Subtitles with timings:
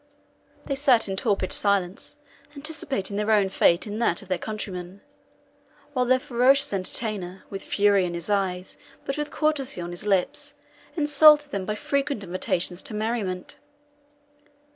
[0.65, 2.15] They sat in torpid silence,
[2.55, 5.01] anticipating their own fate in that of their countrymen;
[5.93, 10.55] while their ferocious entertainer, with fury in his eyes, but with courtesy on his lips,
[10.95, 13.59] insulted them by frequent invitations to merriment.